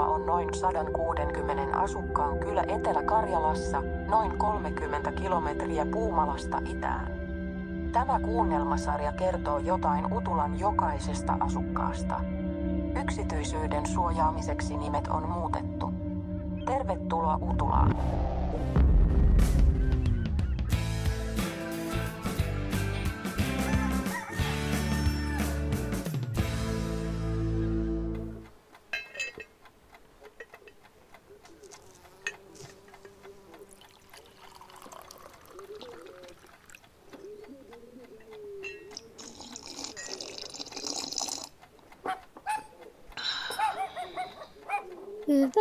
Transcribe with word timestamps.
Utula 0.00 0.14
on 0.14 0.26
noin 0.26 0.54
160 0.54 1.78
asukkaan 1.78 2.38
kylä 2.38 2.64
Etelä-Karjalassa, 2.68 3.82
noin 4.08 4.38
30 4.38 5.12
kilometriä 5.12 5.86
Puumalasta 5.86 6.60
itään. 6.64 7.12
Tämä 7.92 8.20
kuunnelmasarja 8.20 9.12
kertoo 9.12 9.58
jotain 9.58 10.12
Utulan 10.12 10.58
jokaisesta 10.58 11.36
asukkaasta. 11.40 12.20
Yksityisyyden 13.00 13.86
suojaamiseksi 13.86 14.76
nimet 14.76 15.08
on 15.08 15.28
muutettu. 15.28 15.92
Tervetuloa 16.66 17.38
Utulaan. 17.50 17.94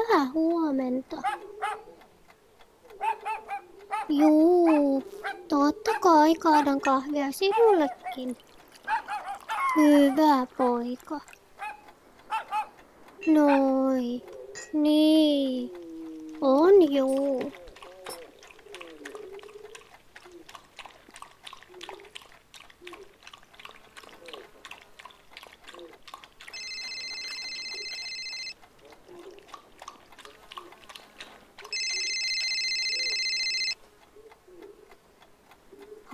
Hyvää 0.09 0.25
huomenta. 0.33 1.17
Juu, 4.09 5.03
totta 5.47 5.91
kai 6.01 6.35
kaadan 6.35 6.81
kahvia 6.81 7.31
sinullekin. 7.31 8.37
Hyvä 9.75 10.47
poika. 10.57 11.19
Noi, 13.27 14.21
niin, 14.73 15.71
on 16.41 16.93
juu. 16.93 17.51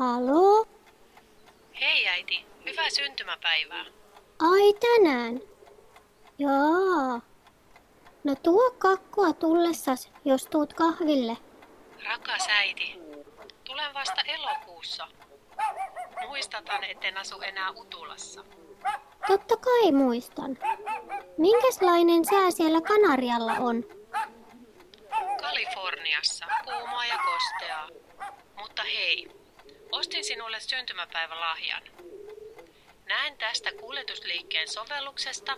Halo? 0.06 0.66
Hei 1.82 2.08
äiti, 2.08 2.46
hyvää 2.66 2.90
syntymäpäivää. 2.90 3.86
Ai 4.40 4.74
tänään? 4.74 5.42
Jaa. 6.40 7.22
No 8.24 8.36
tuo 8.44 8.72
kakkua 8.78 9.34
tullessas, 9.34 10.12
jos 10.26 10.46
tuut 10.48 10.74
kahville. 10.74 11.38
Rakas 12.06 12.48
äiti, 12.50 13.00
tulen 13.64 13.94
vasta 13.94 14.22
elokuussa. 14.22 15.08
Muistatan, 16.28 16.84
etten 16.84 17.18
asu 17.18 17.42
enää 17.42 17.72
Utulassa. 17.72 18.44
Totta 19.28 19.58
kai 19.58 19.92
muistan. 19.92 20.58
Minkäslainen 21.38 22.26
sää 22.26 22.52
siellä 22.52 22.82
Kanarialla 22.82 23.54
on? 23.54 23.84
Kaliforniassa, 25.42 26.46
kuumaa 26.66 27.06
ja 27.06 27.18
kosteaa. 27.18 27.90
Mutta 28.58 28.84
hei, 28.84 29.45
ostin 29.96 30.24
sinulle 30.24 30.60
syntymäpäivälahjan. 30.60 31.84
Näen 33.06 33.38
tästä 33.38 33.72
kuljetusliikkeen 33.72 34.68
sovelluksesta, 34.68 35.58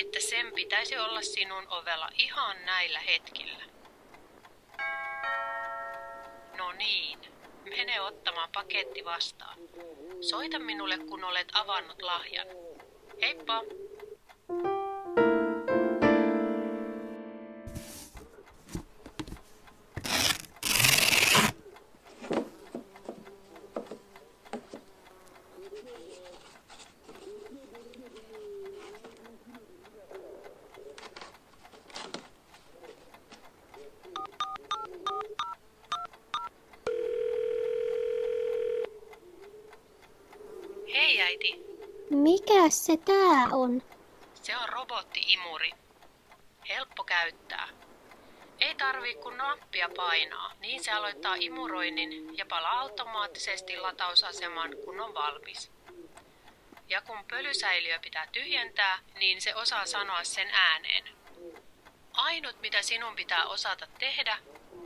että 0.00 0.20
sen 0.20 0.52
pitäisi 0.54 0.98
olla 0.98 1.22
sinun 1.22 1.68
ovella 1.68 2.08
ihan 2.18 2.56
näillä 2.64 3.00
hetkillä. 3.00 3.64
No 6.56 6.72
niin, 6.72 7.18
mene 7.64 8.00
ottamaan 8.00 8.48
paketti 8.54 9.04
vastaan. 9.04 9.58
Soita 10.20 10.58
minulle, 10.58 10.98
kun 10.98 11.24
olet 11.24 11.48
avannut 11.52 12.02
lahjan. 12.02 12.46
Heippa! 13.20 13.62
Hei 14.48 14.81
Mikä 42.16 42.68
se 42.68 42.96
tää 42.96 43.48
on? 43.52 43.82
se 44.42 44.56
on 44.56 44.68
robotti-imuri. 44.68 45.72
Helppo 46.68 47.04
käyttää. 47.04 47.68
Ei 48.60 48.74
tarvii 48.74 49.14
kun 49.14 49.36
nappia 49.36 49.88
painaa, 49.96 50.52
niin 50.60 50.84
se 50.84 50.90
aloittaa 50.90 51.34
imuroinnin 51.34 52.38
ja 52.38 52.46
palaa 52.46 52.80
automaattisesti 52.80 53.76
latausasemaan, 53.76 54.70
kun 54.84 55.00
on 55.00 55.14
valmis. 55.14 55.70
Ja 56.88 57.00
kun 57.00 57.24
pölysäiliö 57.30 57.98
pitää 57.98 58.26
tyhjentää, 58.32 58.98
niin 59.14 59.42
se 59.42 59.54
osaa 59.54 59.86
sanoa 59.86 60.24
sen 60.24 60.50
ääneen. 60.50 61.04
Ainut 62.12 62.60
mitä 62.60 62.82
sinun 62.82 63.16
pitää 63.16 63.44
osata 63.46 63.86
tehdä, 63.98 64.38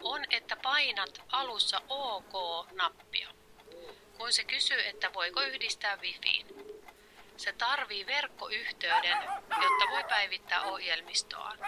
on 0.02 0.24
että 0.30 0.56
painat 0.56 1.22
alussa 1.28 1.82
OK-nappia. 1.88 3.28
Kun 4.18 4.32
se 4.32 4.44
kysyy, 4.44 4.80
että 4.80 5.12
voiko 5.14 5.42
yhdistää 5.42 5.96
wifiin. 5.96 6.65
Se 7.36 7.52
tarvii 7.52 8.06
verkkoyhteyden, 8.06 9.18
jotta 9.62 9.90
voi 9.90 10.04
päivittää 10.08 10.62
ohjelmistoaan. 10.62 11.58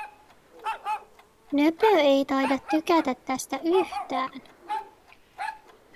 Nöpö 1.53 1.87
ei 1.87 2.25
taida 2.25 2.59
tykätä 2.71 3.15
tästä 3.15 3.61
yhtään. 3.65 4.31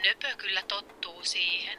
Nöpö 0.04 0.36
kyllä 0.36 0.62
tottuu 0.62 1.24
siihen. 1.24 1.78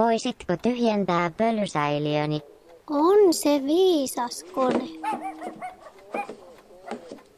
Voisitko 0.00 0.56
tyhjentää 0.62 1.30
pölysäiliöni? 1.36 2.40
On 2.90 3.34
se 3.34 3.62
viisas 3.66 4.44
kone. 4.54 4.88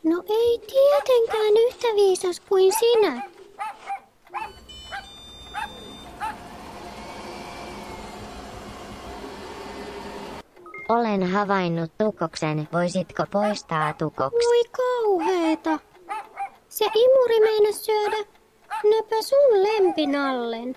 No 0.05 0.23
ei 0.28 0.59
tietenkään 0.59 1.53
yhtä 1.69 1.87
viisas 1.95 2.41
kuin 2.41 2.73
sinä. 2.78 3.23
Olen 10.88 11.23
havainnut 11.23 11.93
tukoksen. 11.99 12.69
Voisitko 12.73 13.25
poistaa 13.31 13.93
tukoksi? 13.93 14.49
Voi 14.49 14.64
kauheeta. 14.73 15.79
Se 16.69 16.85
imuri 16.85 17.41
meinas 17.41 17.85
syödä 17.85 18.17
nöpö 18.85 19.23
sun 19.23 19.62
lempinallen. 19.62 20.76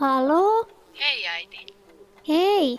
Halo? 0.00 0.66
Hei 1.00 1.26
äiti, 1.26 1.66
Hei, 2.28 2.78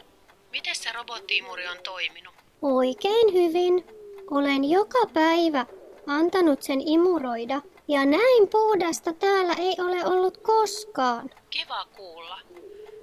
miten 0.51 0.75
se 0.75 0.91
robotti-imuri 0.91 1.67
on 1.67 1.77
toiminut? 1.83 2.33
oikein 2.61 3.33
hyvin. 3.33 3.85
Olen 4.31 4.69
joka 4.69 4.99
päivä 5.13 5.65
antanut 6.07 6.61
sen 6.61 6.81
imuroida. 6.87 7.61
Ja 7.87 8.05
näin 8.05 8.47
puhdasta 8.51 9.13
täällä 9.13 9.53
ei 9.57 9.75
ole 9.79 10.05
ollut 10.05 10.37
koskaan. 10.37 11.29
Kiva 11.49 11.85
kuulla. 11.95 12.39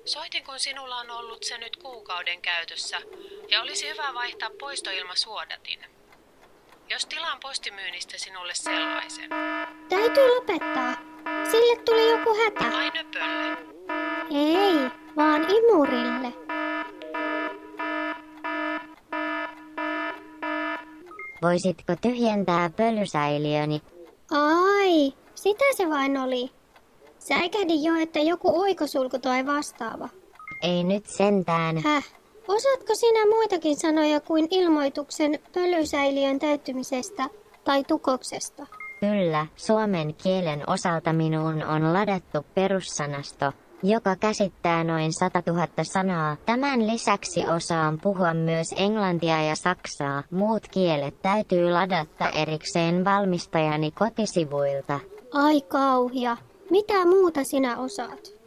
Soitin, 0.04 0.44
kun 0.44 0.58
sinulla 0.58 0.96
on 0.96 1.10
ollut 1.10 1.42
se 1.42 1.58
nyt 1.58 1.76
kuukauden 1.76 2.42
käytössä, 2.42 3.00
ja 3.48 3.62
olisi 3.62 3.88
hyvä 3.88 4.14
vaihtaa 4.14 4.50
poistoilmasuodatin. 4.60 5.80
Jos 6.90 7.06
tilaan 7.06 7.40
postimyynnistä 7.40 8.18
sinulle 8.18 8.54
sellaisen. 8.54 9.30
Täytyy 9.88 10.34
lopettaa. 10.34 10.94
Sille 11.50 11.76
tuli 11.84 12.10
joku 12.10 12.36
hätä. 12.44 12.76
Ai 12.76 12.87
Voisitko 21.42 21.96
tyhjentää 22.00 22.70
pölysäiliöni? 22.70 23.82
Ai, 24.30 25.12
sitä 25.34 25.64
se 25.76 25.88
vain 25.88 26.16
oli. 26.16 26.50
Säikähdin 27.18 27.82
jo, 27.82 27.94
että 27.94 28.18
joku 28.18 28.60
oikosulku 28.60 29.18
tai 29.18 29.46
vastaava. 29.46 30.08
Ei 30.62 30.84
nyt 30.84 31.06
sentään. 31.06 31.76
Häh? 31.78 32.04
Osaatko 32.48 32.94
sinä 32.94 33.26
muitakin 33.26 33.76
sanoja 33.76 34.20
kuin 34.20 34.48
ilmoituksen 34.50 35.38
pölysäiliön 35.54 36.38
täyttymisestä 36.38 37.28
tai 37.64 37.84
tukoksesta? 37.84 38.66
Kyllä, 39.00 39.46
suomen 39.56 40.14
kielen 40.14 40.62
osalta 40.66 41.12
minuun 41.12 41.62
on 41.64 41.92
ladattu 41.92 42.46
perussanasto, 42.54 43.52
joka 43.82 44.16
käsittää 44.16 44.84
noin 44.84 45.12
100 45.12 45.42
000 45.46 45.66
sanaa. 45.82 46.36
Tämän 46.46 46.86
lisäksi 46.86 47.46
osaan 47.56 47.98
puhua 48.02 48.34
myös 48.34 48.66
englantia 48.76 49.42
ja 49.42 49.54
saksaa. 49.56 50.22
Muut 50.30 50.68
kielet 50.68 51.22
täytyy 51.22 51.70
ladata 51.70 52.28
erikseen 52.28 53.04
valmistajani 53.04 53.90
kotisivuilta. 53.90 55.00
Ai 55.34 55.60
kauhia. 55.60 56.36
Mitä 56.70 57.04
muuta 57.06 57.44
sinä 57.44 57.78
osaat? 57.78 58.38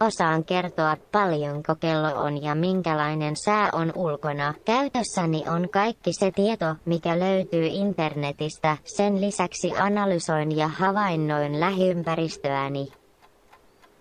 Osaan 0.00 0.44
kertoa 0.44 0.96
paljonko 1.12 1.74
kello 1.74 2.14
on 2.14 2.42
ja 2.42 2.54
minkälainen 2.54 3.36
sää 3.36 3.70
on 3.72 3.92
ulkona. 3.94 4.54
Käytössäni 4.64 5.44
on 5.56 5.68
kaikki 5.68 6.12
se 6.12 6.30
tieto, 6.30 6.66
mikä 6.84 7.18
löytyy 7.18 7.66
internetistä. 7.66 8.76
Sen 8.84 9.20
lisäksi 9.20 9.72
analysoin 9.78 10.56
ja 10.56 10.68
havainnoin 10.68 11.60
lähiympäristöäni. 11.60 12.88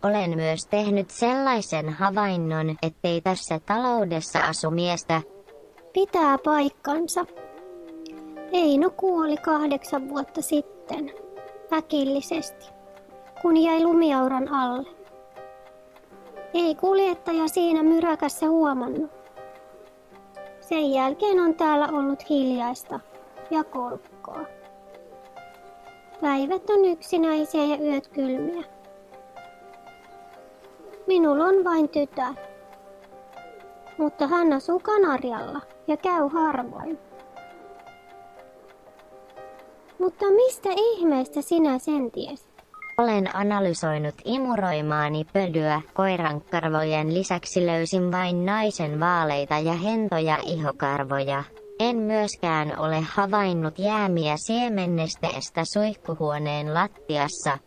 Olen 0.06 0.36
myös 0.36 0.66
tehnyt 0.66 1.10
sellaisen 1.10 1.90
havainnon, 1.90 2.75
ettei 2.81 3.22
tässä 3.22 3.60
taloudessa 3.66 4.40
asu 4.40 4.72
miestä. 4.72 5.22
Pitää 5.94 6.38
paikkansa. 6.38 7.25
Eino 8.52 8.90
kuoli 8.90 9.38
kahdeksan 9.38 10.10
vuotta 10.10 10.42
sitten. 10.42 11.12
Äkillisesti, 11.74 12.66
kun 13.42 13.57
jäi 13.57 13.84
lumiauran 13.84 14.54
alle. 14.54 14.86
Ei 16.54 16.75
kuljettaja 16.75 17.48
siinä 17.48 17.84
myräkässä 17.84 18.50
huomannut. 18.50 19.12
Sen 20.62 20.92
jälkeen 20.92 21.40
on 21.40 21.56
täällä 21.56 21.88
ollut 21.92 22.30
hiljaista 22.30 23.00
ja 23.52 23.63
kolkkoa. 23.63 24.46
Päivät 26.22 26.69
on 26.69 26.86
yksinäisiä 26.86 27.66
ja 27.66 27.78
yöt 27.78 28.07
kylmiä. 28.07 28.75
Minulla 31.07 31.46
on 31.46 31.63
vain 31.63 31.90
tytär. 31.90 32.34
Mutta 33.98 34.28
hän 34.28 34.54
asuu 34.54 34.80
Kanarialla 34.80 35.62
ja 35.88 35.98
käy 35.98 36.30
harvoin. 36.34 37.00
Mutta 40.00 40.25
mistä 40.25 40.69
ihmeestä 40.75 41.42
sinä 41.42 41.80
sen 41.80 42.12
tiesit? 42.12 42.56
Olen 42.98 43.36
analysoinut 43.36 44.16
imuroimaani 44.25 45.25
pölyä 45.34 45.81
koirankarvojen 45.94 47.13
lisäksi 47.13 47.66
löysin 47.66 48.12
vain 48.12 48.46
naisen 48.46 49.00
vaaleita 49.00 49.60
ja 49.60 49.74
hentoja 49.74 50.38
ihokarvoja. 50.46 51.44
En 51.80 51.98
myöskään 51.98 52.80
ole 52.80 53.02
havainnut 53.02 53.80
jäämiä 53.80 54.38
siemennesteestä 54.38 55.63
suihkuhuoneen 55.74 56.74
lattiassa. 56.74 57.57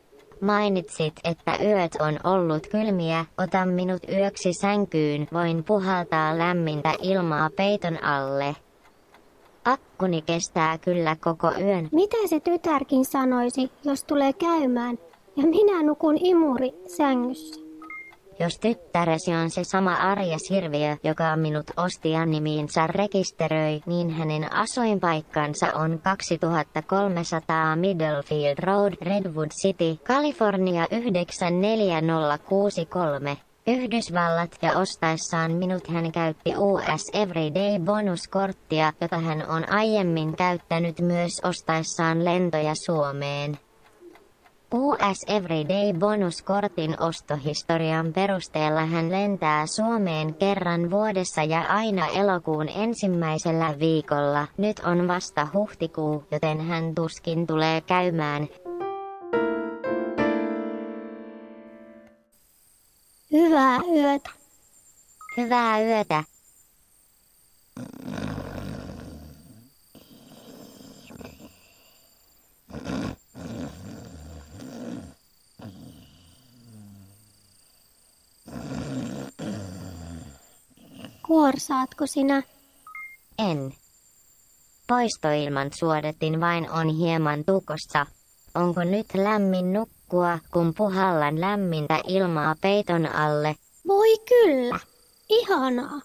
Mainitsit, 0.40 1.14
että 1.24 1.58
yöt 1.64 1.96
on 2.00 2.18
ollut 2.24 2.66
kylmiä, 2.66 3.24
ota 3.38 3.66
minut 3.66 4.02
yöksi 4.12 4.52
sänkyyn, 4.52 5.28
voin 5.32 5.64
puhaltaa 5.64 6.38
lämmintä 6.38 6.94
ilmaa 7.02 7.50
peiton 7.56 8.04
alle. 8.04 8.56
Akkuni 9.64 10.22
kestää 10.22 10.78
kyllä 10.78 11.16
koko 11.20 11.52
yön. 11.60 11.88
Mitä 11.92 12.16
se 12.26 12.40
tytärkin 12.40 13.04
sanoisi, 13.04 13.70
jos 13.84 14.04
tulee 14.04 14.32
käymään 14.32 14.98
ja 15.36 15.42
minä 15.42 15.82
nukun 15.82 16.16
imuri 16.20 16.70
sängyssä? 16.96 17.67
Jos 18.40 18.58
tyttäresi 18.58 19.34
on 19.34 19.50
se 19.50 19.64
sama 19.64 19.94
Arja 19.94 20.38
Sirviö, 20.48 20.96
joka 21.04 21.36
minut 21.36 21.66
osti 21.76 22.08
nimiinsä 22.26 22.86
rekisteröi, 22.86 23.80
niin 23.86 24.10
hänen 24.10 24.54
asuinpaikkansa 24.54 25.66
on 25.74 26.00
2300 26.04 27.76
Middlefield 27.76 28.58
Road, 28.58 28.92
Redwood 29.00 29.50
City, 29.62 29.96
California 30.04 30.86
94063. 30.90 33.36
Yhdysvallat 33.66 34.50
ja 34.62 34.72
ostaessaan 34.72 35.52
minut 35.52 35.88
hän 35.88 36.12
käytti 36.12 36.54
US 36.56 37.10
Everyday 37.12 37.78
bonuskorttia, 37.84 38.92
jota 39.00 39.18
hän 39.18 39.44
on 39.48 39.72
aiemmin 39.72 40.36
käyttänyt 40.36 41.00
myös 41.00 41.40
ostaessaan 41.44 42.24
lentoja 42.24 42.72
Suomeen. 42.86 43.58
US 44.74 45.24
Everyday 45.26 45.92
bonuskortin 45.98 47.02
ostohistorian 47.02 48.12
perusteella 48.12 48.86
hän 48.86 49.10
lentää 49.10 49.66
Suomeen 49.66 50.34
kerran 50.34 50.90
vuodessa 50.90 51.42
ja 51.42 51.60
aina 51.60 52.06
elokuun 52.06 52.68
ensimmäisellä 52.68 53.78
viikolla. 53.78 54.46
Nyt 54.56 54.78
on 54.78 55.08
vasta 55.08 55.48
huhtikuu, 55.54 56.24
joten 56.30 56.60
hän 56.60 56.94
tuskin 56.94 57.46
tulee 57.46 57.80
käymään. 57.80 58.48
Hyvää 63.32 63.80
yötä. 63.96 64.30
Hyvää 65.36 65.80
yötä. 65.80 66.24
Kuorsaatko 81.28 82.06
sinä? 82.06 82.42
En. 83.38 83.74
Poistoilman 84.86 85.70
suodatin 85.78 86.40
vain 86.40 86.70
on 86.70 86.88
hieman 86.88 87.44
tukossa. 87.44 88.06
Onko 88.54 88.84
nyt 88.84 89.06
lämmin 89.14 89.72
nukkua, 89.72 90.38
kun 90.52 90.74
puhallan 90.76 91.40
lämmintä 91.40 92.00
ilmaa 92.06 92.54
peiton 92.60 93.06
alle? 93.06 93.56
Voi 93.88 94.18
kyllä. 94.28 94.78
Ihanaa. 95.28 96.00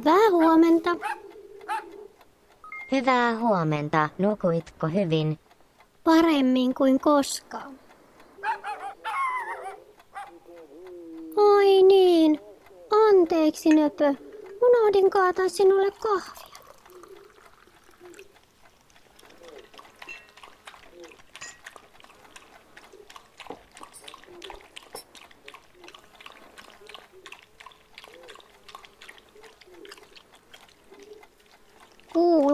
Hyvää 0.00 0.30
huomenta. 0.30 0.90
Hyvää 2.92 3.36
huomenta, 3.38 4.08
nukuitko 4.18 4.86
hyvin? 4.86 5.38
Paremmin 6.04 6.74
kuin 6.74 7.00
koskaan. 7.00 7.78
Ai 11.36 11.82
niin. 11.82 12.40
Anteeksi, 13.08 13.68
Nöpö. 13.68 14.14
Unohdin 14.62 15.10
kaataa 15.10 15.48
sinulle 15.48 15.90
kahvia. 15.90 16.49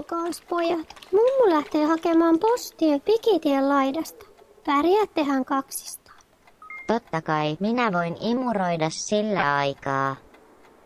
Kuulkaas 0.09 0.43
pojat, 0.49 0.95
mummu 1.13 1.55
lähtee 1.57 1.85
hakemaan 1.85 2.39
postia 2.39 2.99
Pikitien 2.99 3.69
laidasta. 3.69 4.27
Pärjäättehän 4.67 5.45
kaksistaan. 5.45 6.19
Totta 6.87 7.23
kai, 7.23 7.57
minä 7.61 7.93
voin 7.93 8.17
imuroida 8.21 8.91
sillä 8.91 9.57
aikaa. 9.57 10.17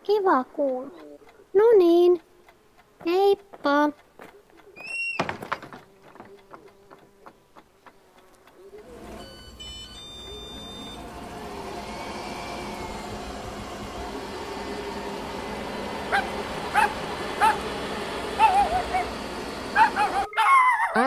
Kiva 0.03 0.43
kuulla. 0.43 0.97
No 1.53 1.63
niin. 1.77 2.21
Heippa. 3.05 3.89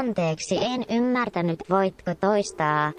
Anteeksi, 0.04 0.56
en 0.56 0.84
ymmärtänyt, 0.90 1.60
voitko 1.70 2.14
toistaa? 2.20 2.92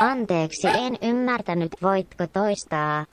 Anteeksi, 0.00 0.68
en 0.68 0.96
ymmärtänyt, 1.02 1.72
voitko 1.82 2.26
toistaa? 2.32 3.04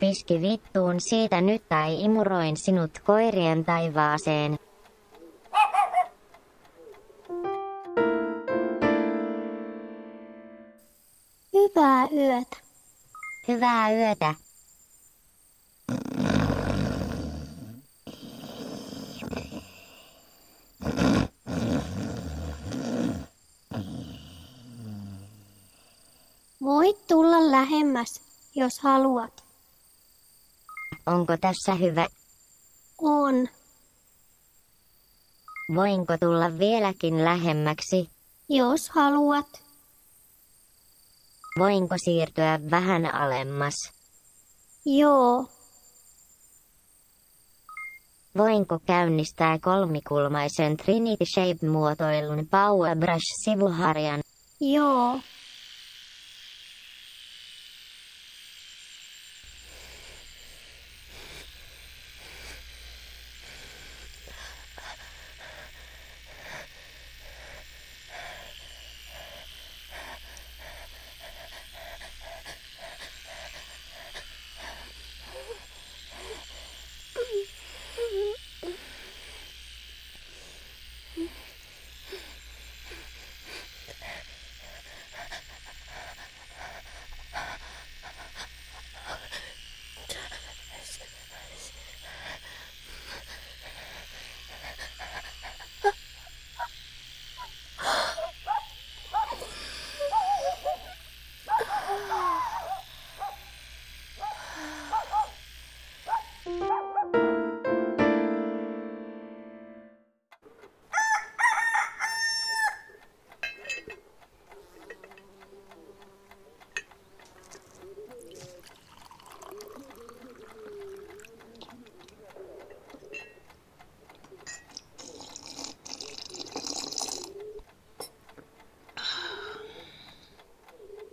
Piski 0.00 0.40
vittuun 0.40 1.00
siitä 1.00 1.40
nyt 1.40 1.62
tai 1.68 2.04
imuroin 2.04 2.56
sinut 2.56 2.98
koirien 2.98 3.64
taivaaseen. 3.64 4.58
Hyvää 11.52 12.08
yötä. 12.12 12.56
Hyvää 13.48 13.92
yötä. 13.92 14.34
Voit 26.60 27.06
tulla 27.06 27.50
lähemmäs, 27.50 28.20
jos 28.54 28.78
haluat. 28.78 29.39
Onko 31.06 31.36
tässä 31.40 31.74
hyvä? 31.74 32.06
On. 33.02 33.48
Voinko 35.74 36.16
tulla 36.20 36.58
vieläkin 36.58 37.24
lähemmäksi? 37.24 38.10
Jos 38.48 38.90
haluat. 38.90 39.46
Voinko 41.58 41.94
siirtyä 42.04 42.60
vähän 42.70 43.14
alemmas? 43.14 43.74
Joo. 44.84 45.46
Voinko 48.36 48.78
käynnistää 48.86 49.58
kolmikulmaisen 49.58 50.76
Trinity 50.76 51.24
Shape-muotoilun 51.34 52.46
Power 52.50 52.96
Brush-sivuharjan? 52.96 54.20
Joo. 54.60 55.20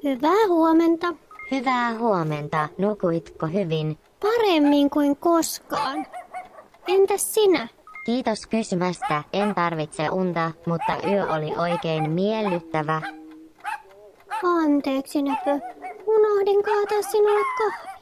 Hyvää 0.08 0.48
huomenta. 0.48 1.08
Hyvää 1.52 1.94
huomenta. 1.98 2.70
Nukuitko 2.78 3.48
hyvin? 3.48 3.98
Paremmin 4.22 4.90
kuin 4.90 5.18
koskaan. 5.18 6.06
Entäs 6.88 7.34
sinä? 7.34 7.68
Kiitos 8.06 8.46
kysymästä. 8.46 9.24
En 9.34 9.56
tarvitse 9.56 10.10
unta, 10.10 10.52
mutta 10.66 10.98
yö 11.08 11.34
oli 11.34 11.54
oikein 11.58 12.10
miellyttävä. 12.10 13.02
Anteeksi, 14.44 15.22
Nöpö. 15.22 15.60
Unohdin 16.06 16.64
kaataa 16.64 17.02
sinulle 17.12 17.46
kahvia. 17.58 17.97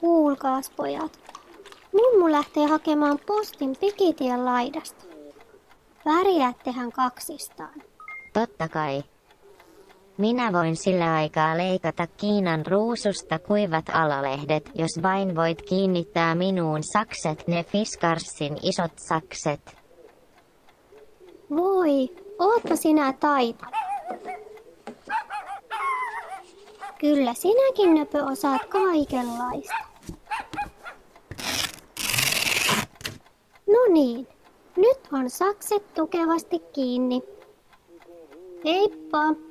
Kuulkaas 0.00 0.70
pojat. 0.70 1.18
Mummu 1.92 2.30
lähtee 2.32 2.66
hakemaan 2.66 3.18
postin 3.26 3.76
pikitien 3.80 4.44
laidasta. 4.44 5.04
Värjäättehän 6.06 6.92
kaksistaan. 6.92 7.82
Totta 8.32 8.68
kai. 8.68 9.02
Minä 10.18 10.52
voin 10.52 10.76
sillä 10.76 11.14
aikaa 11.14 11.56
leikata 11.56 12.06
Kiinan 12.06 12.66
ruususta 12.66 13.38
kuivat 13.38 13.84
alalehdet, 13.92 14.70
jos 14.74 15.02
vain 15.02 15.36
voit 15.36 15.62
kiinnittää 15.62 16.34
minuun 16.34 16.80
sakset, 16.82 17.48
ne 17.48 17.64
Fiskarsin 17.64 18.56
isot 18.62 18.92
sakset. 18.96 19.76
Voi, 21.50 22.08
ootpa 22.38 22.76
sinä 22.76 23.12
taita. 23.12 23.66
Kyllä 27.00 27.34
sinäkin 27.34 27.94
nöpö 27.94 28.24
osaat 28.24 28.64
kaikenlaista. 28.64 29.74
No 33.66 33.92
niin, 33.92 34.28
nyt 34.76 34.98
on 35.12 35.30
sakset 35.30 35.94
tukevasti 35.94 36.58
kiinni. 36.58 37.22
Heippa! 38.64 39.45